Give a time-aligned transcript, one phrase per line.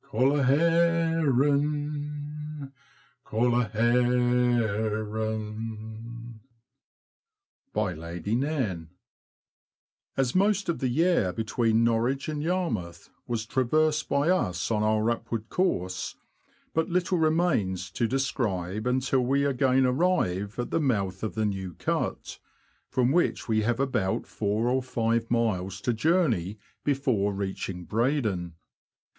[0.03, 2.71] Caller herrin'!
[3.23, 6.39] Caller herrin*!
[7.75, 8.87] Lady Nairne.
[10.17, 14.81] ^^^^S most of the Yare between Norwich and \^^A Yarmouth was traversed by us on
[14.81, 16.15] our up ^^^^ ward course,
[16.73, 21.75] but little remains to describe until we again arrive at the mouth of the New
[21.75, 22.39] Cut,
[22.89, 28.53] from which we have about four or five miles to journey before reaching Breydon.